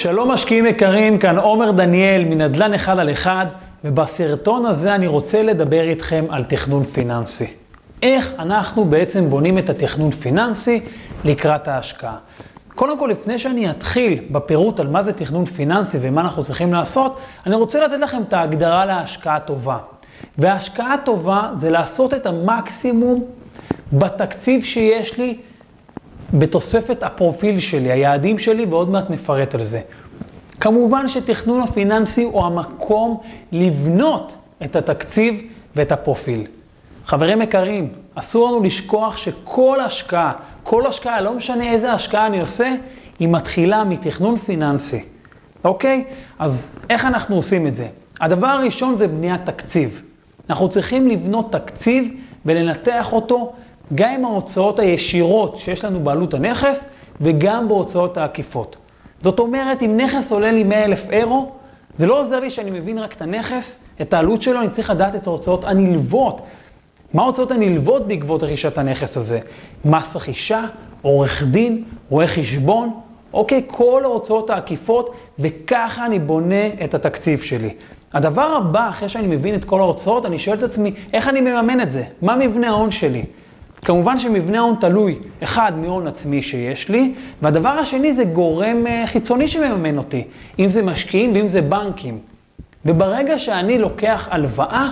שלום 0.00 0.30
משקיעים 0.30 0.66
יקרים, 0.66 1.18
כאן 1.18 1.38
עומר 1.38 1.70
דניאל 1.70 2.24
מנדל"ן 2.24 2.74
אחד 2.74 2.98
על 2.98 3.12
אחד, 3.12 3.46
ובסרטון 3.84 4.66
הזה 4.66 4.94
אני 4.94 5.06
רוצה 5.06 5.42
לדבר 5.42 5.82
איתכם 5.82 6.24
על 6.28 6.44
תכנון 6.44 6.84
פיננסי. 6.84 7.46
איך 8.02 8.32
אנחנו 8.38 8.84
בעצם 8.84 9.30
בונים 9.30 9.58
את 9.58 9.70
התכנון 9.70 10.10
פיננסי 10.10 10.80
לקראת 11.24 11.68
ההשקעה. 11.68 12.16
קודם 12.74 12.98
כל, 12.98 13.08
לפני 13.12 13.38
שאני 13.38 13.70
אתחיל 13.70 14.24
בפירוט 14.30 14.80
על 14.80 14.86
מה 14.86 15.02
זה 15.02 15.12
תכנון 15.12 15.44
פיננסי 15.44 15.98
ומה 16.00 16.20
אנחנו 16.20 16.42
צריכים 16.42 16.72
לעשות, 16.72 17.18
אני 17.46 17.54
רוצה 17.54 17.86
לתת 17.86 18.00
לכם 18.00 18.22
את 18.22 18.32
ההגדרה 18.32 18.84
להשקעה 18.84 19.40
טובה. 19.40 19.78
והשקעה 20.38 20.96
טובה 21.04 21.50
זה 21.54 21.70
לעשות 21.70 22.14
את 22.14 22.26
המקסימום 22.26 23.24
בתקציב 23.92 24.64
שיש 24.64 25.18
לי 25.18 25.38
בתוספת 26.34 27.02
הפרופיל 27.02 27.60
שלי, 27.60 27.92
היעדים 27.92 28.38
שלי, 28.38 28.64
ועוד 28.64 28.90
מעט 28.90 29.10
נפרט 29.10 29.54
על 29.54 29.64
זה. 29.64 29.80
כמובן 30.60 31.08
שתכנון 31.08 31.60
הפיננסי 31.60 32.22
הוא 32.22 32.44
המקום 32.44 33.20
לבנות 33.52 34.32
את 34.64 34.76
התקציב 34.76 35.42
ואת 35.76 35.92
הפרופיל. 35.92 36.46
חברים 37.04 37.42
יקרים, 37.42 37.92
אסור 38.14 38.48
לנו 38.48 38.62
לשכוח 38.62 39.16
שכל 39.16 39.80
השקעה, 39.80 40.32
כל 40.62 40.86
השקעה, 40.86 41.20
לא 41.20 41.34
משנה 41.34 41.72
איזה 41.72 41.92
השקעה 41.92 42.26
אני 42.26 42.40
עושה, 42.40 42.74
היא 43.18 43.28
מתחילה 43.28 43.84
מתכנון 43.84 44.36
פיננסי. 44.36 45.04
אוקיי? 45.64 46.04
אז 46.38 46.78
איך 46.90 47.04
אנחנו 47.04 47.36
עושים 47.36 47.66
את 47.66 47.76
זה? 47.76 47.88
הדבר 48.20 48.46
הראשון 48.46 48.96
זה 48.96 49.08
בניית 49.08 49.44
תקציב. 49.44 50.02
אנחנו 50.50 50.68
צריכים 50.68 51.08
לבנות 51.08 51.52
תקציב 51.52 52.14
ולנתח 52.46 53.12
אותו 53.12 53.52
גם 53.94 54.10
עם 54.10 54.24
ההוצאות 54.24 54.78
הישירות 54.78 55.58
שיש 55.58 55.84
לנו 55.84 56.00
בעלות 56.00 56.34
הנכס 56.34 56.88
וגם 57.20 57.68
בהוצאות 57.68 58.16
העקיפות. 58.16 58.76
זאת 59.22 59.38
אומרת, 59.38 59.82
אם 59.82 59.96
נכס 59.96 60.32
עולה 60.32 60.50
לי 60.50 60.64
100 60.64 60.84
אלף 60.84 61.10
אירו, 61.10 61.52
זה 61.96 62.06
לא 62.06 62.20
עוזר 62.20 62.40
לי 62.40 62.50
שאני 62.50 62.70
מבין 62.70 62.98
רק 62.98 63.12
את 63.12 63.22
הנכס, 63.22 63.84
את 64.00 64.14
העלות 64.14 64.42
שלו, 64.42 64.60
אני 64.60 64.70
צריך 64.70 64.90
לדעת 64.90 65.14
את 65.14 65.26
ההוצאות 65.26 65.64
הנלוות. 65.64 66.40
מה 67.14 67.22
ההוצאות 67.22 67.50
הנלוות 67.50 68.06
בעקבות 68.06 68.42
רכישת 68.42 68.78
הנכס 68.78 69.16
הזה? 69.16 69.40
מס 69.84 70.16
רכישה, 70.16 70.64
עורך 71.02 71.42
דין, 71.42 71.84
רואה 72.10 72.26
חשבון, 72.26 73.00
אוקיי? 73.32 73.62
כל 73.66 74.02
ההוצאות 74.04 74.50
העקיפות, 74.50 75.14
וככה 75.38 76.06
אני 76.06 76.18
בונה 76.18 76.66
את 76.84 76.94
התקציב 76.94 77.40
שלי. 77.40 77.70
הדבר 78.12 78.56
הבא, 78.56 78.88
אחרי 78.88 79.08
שאני 79.08 79.26
מבין 79.26 79.54
את 79.54 79.64
כל 79.64 79.80
ההוצאות, 79.80 80.26
אני 80.26 80.38
שואל 80.38 80.58
את 80.58 80.62
עצמי, 80.62 80.92
איך 81.12 81.28
אני 81.28 81.40
מממן 81.40 81.80
את 81.80 81.90
זה? 81.90 82.04
מה 82.22 82.36
מבנה 82.36 82.68
ההון 82.68 82.90
שלי? 82.90 83.24
כמובן 83.84 84.18
שמבנה 84.18 84.58
ההון 84.58 84.74
תלוי, 84.80 85.18
אחד, 85.42 85.72
מהון 85.76 86.06
עצמי 86.06 86.42
שיש 86.42 86.88
לי, 86.88 87.14
והדבר 87.42 87.68
השני 87.68 88.12
זה 88.14 88.24
גורם 88.24 88.86
אה, 88.86 89.04
חיצוני 89.06 89.48
שמממן 89.48 89.98
אותי, 89.98 90.24
אם 90.58 90.68
זה 90.68 90.82
משקיעים 90.82 91.32
ואם 91.34 91.48
זה 91.48 91.62
בנקים. 91.62 92.18
וברגע 92.84 93.38
שאני 93.38 93.78
לוקח 93.78 94.28
הלוואה, 94.30 94.90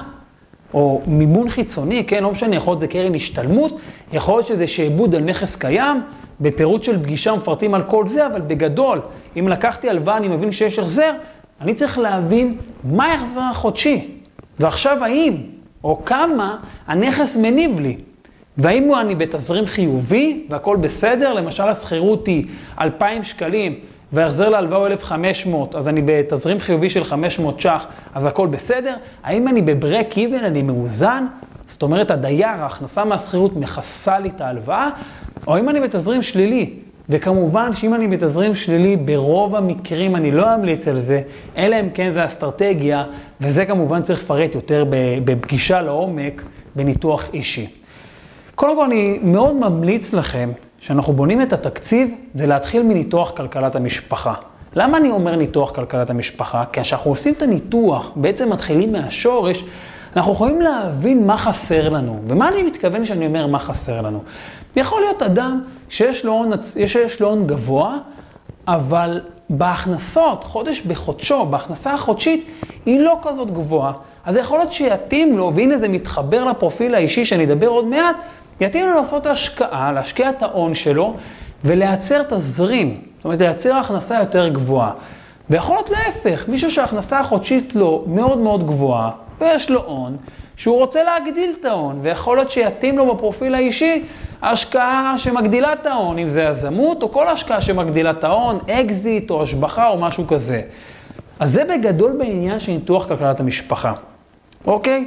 או 0.74 1.02
מימון 1.06 1.48
חיצוני, 1.48 2.04
כן, 2.04 2.22
לא 2.22 2.30
משנה, 2.30 2.56
יכול 2.56 2.70
להיות 2.70 2.80
זה 2.80 2.86
קרן 2.86 3.14
השתלמות, 3.14 3.78
יכול 4.12 4.34
להיות 4.34 4.46
שזה 4.46 4.66
שעבוד 4.66 5.14
על 5.14 5.22
נכס 5.22 5.56
קיים, 5.56 6.02
בפירוט 6.40 6.84
של 6.84 7.02
פגישה 7.02 7.34
מפרטים 7.34 7.74
על 7.74 7.82
כל 7.82 8.08
זה, 8.08 8.26
אבל 8.26 8.40
בגדול, 8.40 9.00
אם 9.38 9.48
לקחתי 9.48 9.90
הלוואה, 9.90 10.16
אני 10.16 10.28
מבין 10.28 10.52
שיש 10.52 10.78
החזר, 10.78 11.12
אני 11.60 11.74
צריך 11.74 11.98
להבין 11.98 12.56
מה 12.84 13.04
ההחזר 13.04 13.42
החודשי, 13.50 14.08
ועכשיו 14.60 15.04
האם, 15.04 15.36
או 15.84 16.04
כמה, 16.04 16.56
הנכס 16.86 17.36
מניב 17.36 17.80
לי. 17.80 17.96
והאם 18.58 18.94
אני 19.00 19.14
בתזרים 19.14 19.66
חיובי 19.66 20.46
והכל 20.50 20.76
בסדר, 20.76 21.32
למשל 21.32 21.62
השכירות 21.62 22.26
היא 22.26 22.44
2,000 22.80 23.22
שקלים 23.22 23.74
וההחזר 24.12 24.48
להלוואה 24.48 24.78
הוא 24.78 24.86
1,500, 24.86 25.74
אז 25.74 25.88
אני 25.88 26.02
בתזרים 26.04 26.58
חיובי 26.58 26.90
של 26.90 27.04
500 27.04 27.60
ש"ח, 27.60 27.86
אז 28.14 28.26
הכל 28.26 28.46
בסדר? 28.46 28.96
האם 29.22 29.48
אני 29.48 29.62
בברק 29.62 30.18
איבן, 30.18 30.44
אני 30.44 30.62
מאוזן? 30.62 31.26
זאת 31.66 31.82
אומרת, 31.82 32.10
הדייר, 32.10 32.48
ההכנסה 32.48 33.04
מהשכירות 33.04 33.56
מכסה 33.56 34.18
לי 34.18 34.28
את 34.28 34.40
ההלוואה, 34.40 34.90
או 35.46 35.58
אם 35.58 35.68
אני 35.68 35.80
בתזרים 35.80 36.22
שלילי? 36.22 36.70
וכמובן 37.08 37.72
שאם 37.72 37.94
אני 37.94 38.08
בתזרים 38.08 38.54
שלילי, 38.54 38.96
ברוב 38.96 39.56
המקרים 39.56 40.16
אני 40.16 40.30
לא 40.30 40.54
אמליץ 40.54 40.88
על 40.88 41.00
זה, 41.00 41.22
אלא 41.56 41.80
אם 41.80 41.90
כן 41.90 42.12
זה 42.12 42.24
אסטרטגיה, 42.24 43.04
וזה 43.40 43.66
כמובן 43.66 44.02
צריך 44.02 44.22
לפרט 44.22 44.54
יותר 44.54 44.84
בפגישה 45.24 45.82
לעומק, 45.82 46.42
בניתוח 46.76 47.28
אישי. 47.32 47.66
קודם 48.56 48.76
כל, 48.76 48.84
אני 48.84 49.18
מאוד 49.22 49.54
ממליץ 49.54 50.14
לכם, 50.14 50.52
כשאנחנו 50.80 51.12
בונים 51.12 51.42
את 51.42 51.52
התקציב, 51.52 52.14
זה 52.34 52.46
להתחיל 52.46 52.82
מניתוח 52.82 53.30
כלכלת 53.30 53.74
המשפחה. 53.74 54.34
למה 54.74 54.98
אני 54.98 55.10
אומר 55.10 55.36
ניתוח 55.36 55.70
כלכלת 55.70 56.10
המשפחה? 56.10 56.64
כי 56.72 56.80
כשאנחנו 56.80 57.10
עושים 57.10 57.34
את 57.34 57.42
הניתוח, 57.42 58.12
בעצם 58.16 58.52
מתחילים 58.52 58.92
מהשורש, 58.92 59.64
אנחנו 60.16 60.32
יכולים 60.32 60.60
להבין 60.60 61.26
מה 61.26 61.38
חסר 61.38 61.88
לנו. 61.88 62.20
ומה 62.26 62.48
אני 62.48 62.62
מתכוון 62.62 63.04
כשאני 63.04 63.26
אומר 63.26 63.46
מה 63.46 63.58
חסר 63.58 64.00
לנו? 64.00 64.22
יכול 64.76 65.00
להיות 65.00 65.22
אדם 65.22 65.62
שיש 65.88 66.24
לו 66.24 66.32
הון, 66.32 66.50
שיש 66.86 67.20
לו 67.20 67.28
הון 67.28 67.46
גבוה, 67.46 67.98
אבל 68.66 69.20
בהכנסות, 69.50 70.44
חודש 70.44 70.80
בחודשו, 70.80 71.46
בהכנסה 71.46 71.94
החודשית, 71.94 72.46
היא 72.86 73.00
לא 73.00 73.18
כזאת 73.22 73.50
גבוהה. 73.50 73.92
אז 74.24 74.36
יכול 74.36 74.58
להיות 74.58 74.72
שיתאים 74.72 75.38
לו, 75.38 75.52
והנה 75.54 75.78
זה 75.78 75.88
מתחבר 75.88 76.44
לפרופיל 76.44 76.94
האישי 76.94 77.24
שאני 77.24 77.44
אדבר 77.44 77.66
עוד 77.66 77.84
מעט, 77.84 78.16
יתאים 78.60 78.88
לו 78.88 78.94
לעשות 78.94 79.26
השקעה, 79.26 79.92
להשקיע 79.92 80.30
את 80.30 80.42
ההון 80.42 80.74
שלו 80.74 81.14
ולייצר 81.64 82.22
תזרים, 82.22 83.00
זאת 83.16 83.24
אומרת 83.24 83.40
לייצר 83.40 83.74
הכנסה 83.74 84.18
יותר 84.18 84.48
גבוהה. 84.48 84.92
ויכול 85.50 85.76
להיות 85.76 85.90
להפך, 85.90 86.44
מישהו 86.48 86.70
שההכנסה 86.70 87.20
החודשית 87.20 87.74
לו 87.74 88.04
מאוד 88.06 88.38
מאוד 88.38 88.66
גבוהה 88.66 89.10
ויש 89.40 89.70
לו 89.70 89.82
הון, 89.84 90.16
שהוא 90.56 90.78
רוצה 90.78 91.02
להגדיל 91.02 91.52
את 91.60 91.64
ההון, 91.64 91.98
ויכול 92.02 92.36
להיות 92.36 92.50
שיתאים 92.50 92.98
לו 92.98 93.14
בפרופיל 93.14 93.54
האישי 93.54 94.04
השקעה 94.42 95.14
שמגדילה 95.18 95.72
את 95.72 95.86
ההון, 95.86 96.18
אם 96.18 96.28
זה 96.28 96.42
יזמות 96.42 97.02
או 97.02 97.12
כל 97.12 97.28
השקעה 97.28 97.60
שמגדילה 97.60 98.10
את 98.10 98.24
ההון, 98.24 98.58
אקזיט 98.70 99.30
או 99.30 99.42
השבחה 99.42 99.88
או 99.88 99.98
משהו 99.98 100.26
כזה. 100.26 100.62
אז 101.40 101.52
זה 101.52 101.64
בגדול 101.64 102.12
בעניין 102.18 102.58
של 102.58 102.72
ניתוח 102.72 103.08
כלכלת 103.08 103.40
המשפחה, 103.40 103.92
אוקיי? 104.66 105.06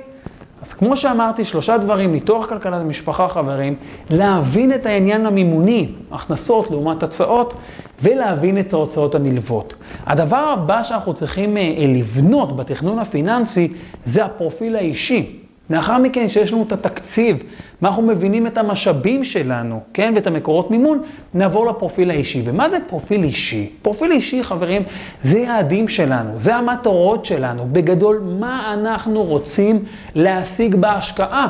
אז 0.62 0.74
כמו 0.74 0.98
שאמרתי, 0.98 1.46
שלושה 1.46 1.78
דברים, 1.78 2.12
ניתוח 2.12 2.46
כלכלת 2.46 2.82
המשפחה, 2.82 3.28
חברים, 3.28 3.76
להבין 4.10 4.74
את 4.74 4.86
העניין 4.86 5.26
המימוני, 5.26 5.90
הכנסות 6.12 6.72
לעומת 6.72 7.04
הוצאות, 7.04 7.54
ולהבין 8.02 8.60
את 8.60 8.74
ההוצאות 8.74 9.16
הנלוות. 9.16 9.74
הדבר 10.06 10.54
הבא 10.54 10.84
שאנחנו 10.84 11.14
צריכים 11.14 11.58
אה, 11.58 11.76
לבנות 11.88 12.56
בתכנון 12.56 13.00
הפיננסי, 13.00 13.74
זה 14.06 14.26
הפרופיל 14.26 14.76
האישי. 14.76 15.40
לאחר 15.70 15.98
מכן, 15.98 16.28
שיש 16.28 16.54
לנו 16.54 16.64
את 16.64 16.72
התקציב, 16.72 17.38
ואנחנו 17.82 18.04
מבינים 18.04 18.48
את 18.48 18.58
המשאבים 18.58 19.24
שלנו, 19.24 19.80
כן, 19.94 20.14
ואת 20.16 20.28
המקורות 20.28 20.72
מימון, 20.72 21.02
נעבור 21.34 21.66
לפרופיל 21.68 22.12
האישי. 22.12 22.42
ומה 22.46 22.70
זה 22.70 22.78
פרופיל 22.88 23.24
אישי? 23.24 23.70
פרופיל 23.82 24.12
אישי, 24.12 24.44
חברים, 24.44 24.84
זה 25.24 25.40
יעדים 25.40 25.88
שלנו, 25.88 26.30
זה 26.38 26.56
המטרות 26.56 27.26
שלנו. 27.26 27.68
בגדול, 27.72 28.22
מה 28.40 28.74
אנחנו 28.74 29.24
רוצים 29.24 29.84
להשיג 30.16 30.76
בהשקעה? 30.76 31.48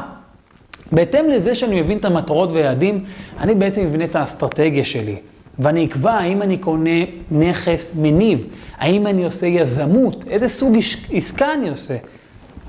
בהתאם 0.91 1.29
לזה 1.29 1.55
שאני 1.55 1.81
מבין 1.81 1.97
את 1.97 2.05
המטרות 2.05 2.51
והיעדים, 2.51 3.03
אני 3.39 3.55
בעצם 3.55 3.85
מבין 3.85 4.03
את 4.03 4.15
האסטרטגיה 4.15 4.83
שלי. 4.83 5.15
ואני 5.59 5.85
אקבע 5.85 6.11
האם 6.11 6.41
אני 6.41 6.57
קונה 6.57 6.99
נכס 7.31 7.91
מניב, 7.95 8.47
האם 8.77 9.07
אני 9.07 9.25
עושה 9.25 9.47
יזמות, 9.47 10.25
איזה 10.29 10.47
סוג 10.47 10.77
עסקה 11.11 11.53
אני 11.53 11.69
עושה. 11.69 11.95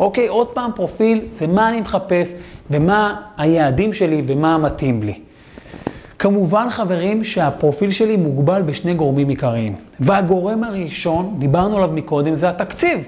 אוקיי, 0.00 0.29
עוד 0.29 0.49
פעם 0.49 0.70
פרופיל, 0.75 1.25
זה 1.31 1.47
מה 1.47 1.69
אני 1.69 1.81
מחפש 1.81 2.35
ומה 2.70 3.23
היעדים 3.37 3.93
שלי 3.93 4.23
ומה 4.26 4.58
מתאים 4.58 5.02
לי. 5.02 5.20
כמובן, 6.19 6.70
חברים, 6.70 7.25
שהפרופיל 7.25 7.93
שלי 7.93 8.17
מוגבל 8.17 8.62
בשני 8.62 8.94
גורמים 8.94 9.29
עיקריים. 9.29 9.75
והגורם 10.00 10.64
הראשון, 10.64 11.35
דיברנו 11.38 11.76
עליו 11.76 11.91
מקודם, 11.94 12.37
זה 12.37 12.49
התקציב. 12.49 13.05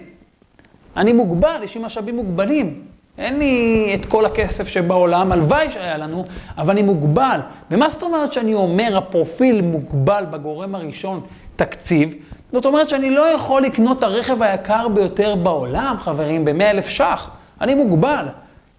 אני 0.96 1.12
מוגבל, 1.12 1.60
יש 1.64 1.74
לי 1.74 1.84
משאבים 1.84 2.16
מוגבלים. 2.16 2.80
אין 3.18 3.38
לי 3.38 3.90
את 3.94 4.06
כל 4.06 4.26
הכסף 4.26 4.68
שבעולם, 4.68 5.32
הלוואי 5.32 5.70
שהיה 5.70 5.98
לנו, 5.98 6.24
אבל 6.58 6.70
אני 6.70 6.82
מוגבל. 6.82 7.40
ומה 7.70 7.90
זאת 7.90 8.02
אומרת 8.02 8.32
שאני 8.32 8.54
אומר, 8.54 8.96
הפרופיל 8.96 9.60
מוגבל 9.60 10.24
בגורם 10.30 10.74
הראשון, 10.74 11.20
תקציב? 11.56 12.14
זאת 12.52 12.66
אומרת 12.66 12.88
שאני 12.88 13.10
לא 13.10 13.34
יכול 13.34 13.62
לקנות 13.62 13.98
את 13.98 14.02
הרכב 14.02 14.42
היקר 14.42 14.88
ביותר 14.88 15.34
בעולם, 15.34 15.96
חברים, 15.98 16.44
ב-100 16.44 16.62
אלף 16.62 16.88
ש"ח. 16.88 17.30
אני 17.60 17.74
מוגבל. 17.74 18.26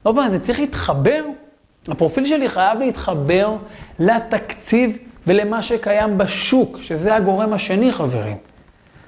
לא 0.05 0.09
יודע, 0.09 0.29
זה 0.29 0.39
צריך 0.39 0.59
להתחבר. 0.59 1.23
הפרופיל 1.87 2.25
שלי 2.25 2.49
חייב 2.49 2.79
להתחבר 2.79 3.55
לתקציב 3.99 4.97
ולמה 5.27 5.61
שקיים 5.61 6.17
בשוק, 6.17 6.77
שזה 6.81 7.15
הגורם 7.15 7.53
השני, 7.53 7.91
חברים. 7.91 8.37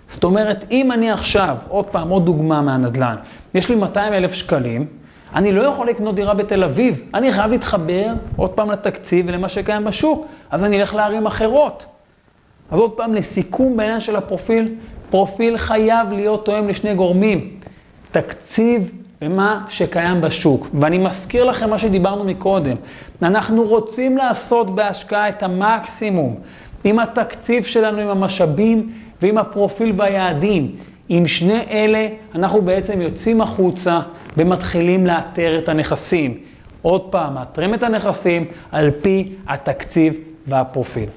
זאת 0.09 0.23
אומרת, 0.23 0.65
אם 0.71 0.91
אני 0.91 1.11
עכשיו, 1.11 1.57
עוד 1.69 1.85
פעם, 1.85 2.09
עוד 2.09 2.25
דוגמה 2.25 2.61
מהנדל"ן, 2.61 3.15
יש 3.53 3.69
לי 3.69 3.75
200 3.75 4.13
אלף 4.13 4.33
שקלים, 4.33 4.87
אני 5.35 5.51
לא 5.51 5.61
יכול 5.61 5.87
לקנות 5.87 6.15
דירה 6.15 6.33
בתל 6.33 6.63
אביב. 6.63 7.01
אני 7.13 7.31
חייב 7.31 7.51
להתחבר 7.51 8.07
עוד 8.35 8.49
פעם 8.49 8.71
לתקציב 8.71 9.25
ולמה 9.27 9.49
שקיים 9.49 9.83
בשוק, 9.83 10.25
אז 10.51 10.63
אני 10.63 10.79
אלך 10.81 10.93
לערים 10.93 11.25
אחרות. 11.25 11.85
אז 12.71 12.79
עוד 12.79 12.91
פעם, 12.91 13.13
לסיכום 13.13 13.77
בעניין 13.77 13.99
של 13.99 14.15
הפרופיל, 14.15 14.75
הפרופיל 15.07 15.57
חייב 15.57 16.13
להיות 16.13 16.45
תואם 16.45 16.67
לשני 16.67 16.95
גורמים. 16.95 17.49
תקציב 18.11 18.91
ומה 19.21 19.65
שקיים 19.69 20.21
בשוק. 20.21 20.67
ואני 20.81 20.97
מזכיר 20.97 21.43
לכם 21.43 21.69
מה 21.69 21.77
שדיברנו 21.77 22.23
מקודם. 22.23 22.75
אנחנו 23.21 23.63
רוצים 23.63 24.17
לעשות 24.17 24.75
בהשקעה 24.75 25.29
את 25.29 25.43
המקסימום. 25.43 26.35
עם 26.83 26.99
התקציב 26.99 27.63
שלנו, 27.63 27.99
עם 27.99 28.07
המשאבים 28.07 28.91
ועם 29.21 29.37
הפרופיל 29.37 29.93
והיעדים. 29.97 30.75
עם 31.09 31.27
שני 31.27 31.59
אלה 31.69 32.07
אנחנו 32.35 32.61
בעצם 32.61 33.01
יוצאים 33.01 33.41
החוצה 33.41 33.99
ומתחילים 34.37 35.07
לאתר 35.07 35.57
את 35.57 35.69
הנכסים. 35.69 36.37
עוד 36.81 37.01
פעם, 37.01 37.33
מאתרים 37.33 37.73
את 37.73 37.83
הנכסים 37.83 38.45
על 38.71 38.91
פי 39.01 39.31
התקציב 39.47 40.17
והפרופיל. 40.47 41.09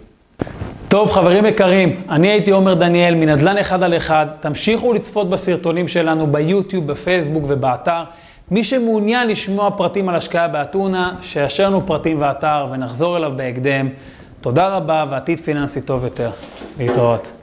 טוב, 0.88 1.10
חברים 1.10 1.46
יקרים, 1.46 2.02
אני 2.08 2.28
הייתי 2.28 2.50
עומר 2.50 2.74
דניאל 2.74 3.14
מנדל"ן 3.14 3.58
אחד 3.58 3.82
על 3.82 3.96
אחד. 3.96 4.26
תמשיכו 4.40 4.92
לצפות 4.92 5.30
בסרטונים 5.30 5.88
שלנו 5.88 6.26
ביוטיוב, 6.26 6.86
בפייסבוק 6.86 7.44
ובאתר. 7.48 8.02
מי 8.50 8.64
שמעוניין 8.64 9.28
לשמוע 9.28 9.70
פרטים 9.70 10.08
על 10.08 10.14
השקעה 10.14 10.48
באתונה, 10.48 11.14
שיאשר 11.20 11.66
לנו 11.66 11.86
פרטים 11.86 12.16
ואתר 12.20 12.66
ונחזור 12.70 13.16
אליו 13.16 13.32
בהקדם. 13.36 13.88
תודה 14.40 14.68
רבה 14.68 15.04
ועתיד 15.10 15.40
פיננסי 15.40 15.80
טוב 15.80 16.04
יותר. 16.04 16.30
להתראות. 16.78 17.37